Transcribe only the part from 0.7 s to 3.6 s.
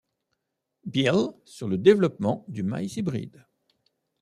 Beal sur le développement du maïs hybride.